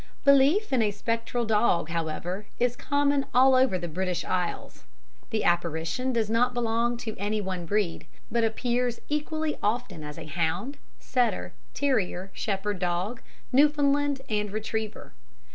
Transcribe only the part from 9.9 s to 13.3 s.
as a hound, setter, terrier, shepherd dog,